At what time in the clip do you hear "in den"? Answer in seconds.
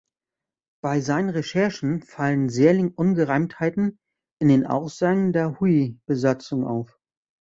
4.41-4.65